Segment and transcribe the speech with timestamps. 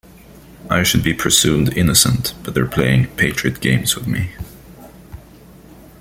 [0.67, 4.31] I should be presumed innocent but they're playing patriot games with me.